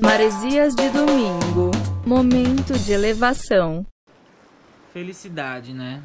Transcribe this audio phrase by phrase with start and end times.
[0.00, 1.70] Paresias de domingo.
[2.06, 3.86] Momento de elevação.
[4.92, 6.02] Felicidade, né?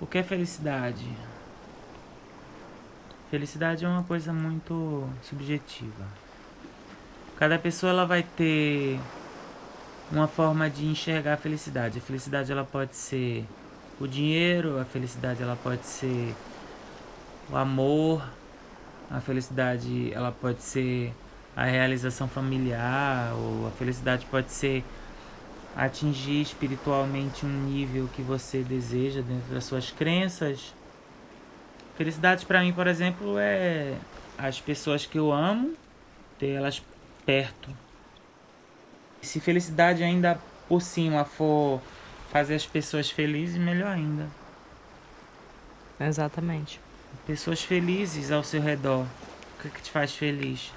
[0.00, 1.06] O que é felicidade?
[3.30, 6.04] Felicidade é uma coisa muito subjetiva.
[7.38, 8.98] Cada pessoa ela vai ter
[10.10, 11.98] uma forma de enxergar a felicidade.
[11.98, 13.46] A felicidade ela pode ser
[14.00, 16.34] o dinheiro, a felicidade ela pode ser
[17.50, 18.22] o amor,
[19.08, 21.14] a felicidade ela pode ser
[21.56, 24.84] a realização familiar, ou a felicidade pode ser
[25.76, 30.74] atingir espiritualmente um nível que você deseja dentro das suas crenças.
[31.96, 33.94] Felicidade para mim, por exemplo, é
[34.38, 35.74] as pessoas que eu amo,
[36.38, 36.82] ter elas
[37.24, 37.70] perto.
[39.20, 41.80] Se felicidade ainda por cima for
[42.30, 44.26] fazer as pessoas felizes, melhor ainda.
[46.00, 46.80] Exatamente.
[47.26, 49.04] Pessoas felizes ao seu redor.
[49.04, 50.72] O que, que te faz feliz?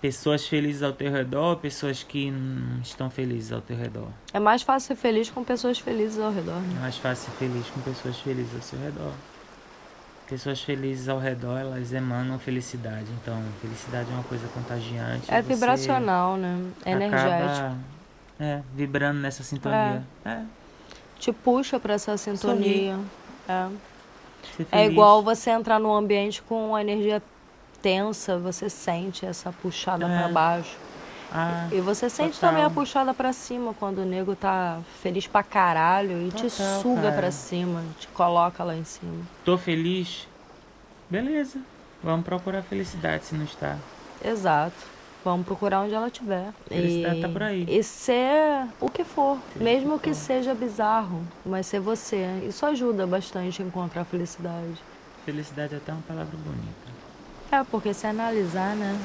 [0.00, 4.08] Pessoas felizes ao teu redor, pessoas que não estão felizes ao teu redor.
[4.32, 6.60] É mais fácil ser feliz com pessoas felizes ao redor.
[6.60, 6.74] Né?
[6.76, 9.12] É mais fácil ser feliz com pessoas felizes ao seu redor.
[10.28, 13.06] Pessoas felizes ao redor, elas emanam felicidade.
[13.20, 15.24] Então, felicidade é uma coisa contagiante.
[15.26, 16.70] É vibracional, né?
[16.84, 17.76] É energético.
[18.38, 20.04] É, vibrando nessa sintonia.
[20.24, 20.30] É.
[20.30, 20.42] é.
[21.18, 22.98] Te puxa para essa sintonia.
[23.48, 23.68] É.
[24.70, 27.22] É igual você entrar num ambiente com uma energia
[27.88, 30.18] tensa, você sente essa puxada é.
[30.18, 30.76] para baixo.
[31.32, 32.50] Ah, e você sente total.
[32.50, 36.50] também a puxada para cima quando o nego tá feliz pra caralho e total, te
[36.82, 39.24] suga para cima, te coloca lá em cima.
[39.44, 40.28] Tô feliz?
[41.08, 41.60] Beleza.
[42.02, 43.76] Vamos procurar felicidade se não está.
[44.22, 44.76] Exato.
[45.24, 46.52] Vamos procurar onde ela estiver.
[46.66, 47.66] Felicidade e, tá por aí.
[47.68, 49.38] E ser o que for.
[49.56, 52.40] mesmo que, que seja bizarro, mas ser você.
[52.46, 54.78] Isso ajuda bastante a encontrar felicidade.
[55.24, 56.97] Felicidade é até uma palavra bonita.
[57.50, 58.98] É, porque se analisar, né?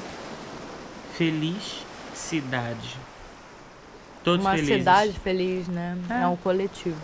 [1.14, 1.84] Feliz
[2.14, 2.98] cidade.
[4.22, 4.78] Todos uma felizes.
[4.78, 5.98] cidade feliz, né?
[6.10, 6.22] É.
[6.22, 7.00] é um coletivo.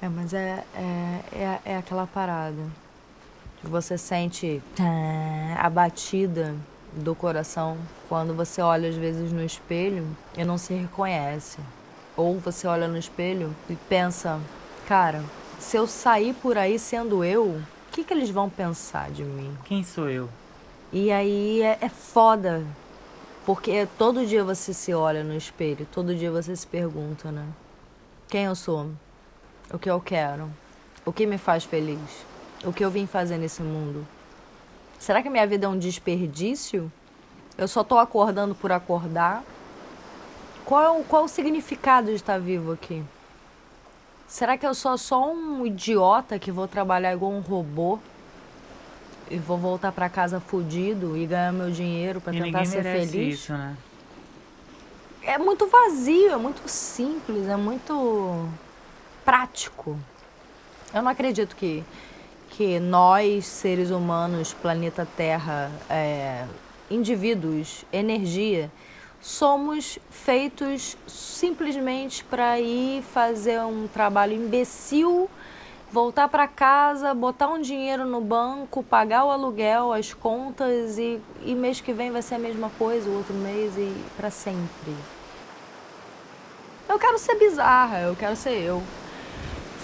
[0.00, 2.62] É, mas é, é, é, é aquela parada.
[3.62, 4.62] Você sente
[5.58, 6.54] a batida
[6.92, 10.06] do coração quando você olha às vezes no espelho
[10.36, 11.58] e não se reconhece.
[12.16, 14.38] Ou você olha no espelho e pensa,
[14.86, 15.24] cara,
[15.58, 17.60] se eu sair por aí sendo eu,
[17.94, 19.56] que, que eles vão pensar de mim?
[19.64, 20.28] Quem sou eu?
[20.92, 22.66] E aí é, é foda.
[23.46, 27.46] Porque todo dia você se olha no espelho, todo dia você se pergunta, né?
[28.28, 28.90] Quem eu sou?
[29.72, 30.50] O que eu quero?
[31.06, 32.26] O que me faz feliz?
[32.64, 34.04] O que eu vim fazer nesse mundo?
[34.98, 36.90] Será que minha vida é um desperdício?
[37.56, 39.44] Eu só estou acordando por acordar?
[40.64, 43.04] Qual é o, qual é o significado de estar vivo aqui?
[44.26, 47.98] Será que eu sou só um idiota que vou trabalhar igual um robô
[49.30, 53.40] e vou voltar para casa fudido e ganhar meu dinheiro para tentar ser feliz?
[53.40, 53.76] Isso, né?
[55.22, 58.48] É muito vazio, é muito simples, é muito
[59.24, 59.98] prático.
[60.92, 61.84] Eu não acredito que
[62.56, 66.44] que nós, seres humanos, planeta Terra, é,
[66.88, 68.70] indivíduos, energia,
[69.24, 75.30] somos feitos simplesmente para ir fazer um trabalho imbecil,
[75.90, 81.54] voltar para casa, botar um dinheiro no banco, pagar o aluguel, as contas e, e
[81.54, 84.94] mês que vem vai ser a mesma coisa, o outro mês e para sempre.
[86.86, 88.82] Eu quero ser bizarra, eu quero ser eu.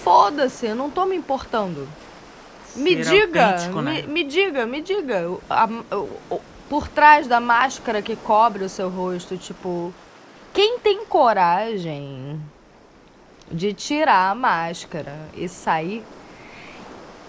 [0.03, 1.87] Foda-se, eu não tô me importando.
[2.75, 4.01] Me diga, me, né?
[4.03, 5.23] me, diga, me diga.
[5.49, 6.39] A, a,
[6.71, 9.93] por trás da máscara que cobre o seu rosto, tipo,
[10.53, 12.41] quem tem coragem
[13.51, 16.01] de tirar a máscara e sair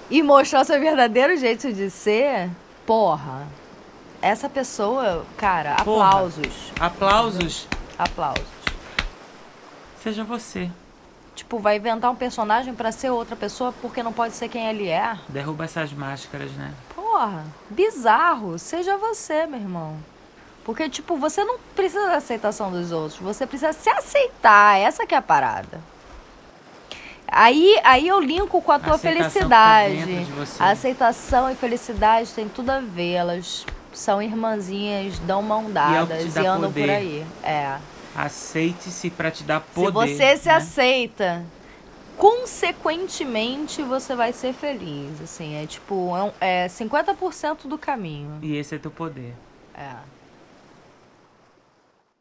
[0.08, 2.50] e mostrar seu verdadeiro jeito de ser,
[2.86, 3.48] porra.
[4.20, 6.06] Essa pessoa, cara, porra.
[6.06, 6.72] aplausos.
[6.78, 7.68] Aplausos.
[7.98, 8.46] Aplausos.
[10.00, 10.70] Seja você.
[11.34, 14.86] Tipo, vai inventar um personagem para ser outra pessoa porque não pode ser quem ele
[14.86, 15.18] é.
[15.28, 16.72] Derruba essas máscaras, né?
[17.12, 18.58] Porra, bizarro.
[18.58, 19.98] Seja você, meu irmão.
[20.64, 23.20] Porque, tipo, você não precisa da aceitação dos outros.
[23.20, 24.78] Você precisa se aceitar.
[24.78, 25.78] Essa que é a parada.
[27.28, 30.26] Aí, aí eu linko com a tua aceitação felicidade.
[30.58, 33.12] A aceitação e felicidade tem tudo a ver.
[33.12, 36.80] Elas são irmãzinhas, dão mão dadas e, é e andam poder.
[36.80, 37.26] por aí.
[37.42, 37.76] É.
[38.16, 40.08] Aceite-se para te dar poder.
[40.08, 40.54] Se você se né?
[40.54, 41.44] aceita,
[42.16, 45.20] consequentemente você vai ser feliz.
[45.20, 48.38] Assim, é tipo, é, é 50% do caminho.
[48.42, 49.34] E esse é teu poder.
[49.74, 49.94] É.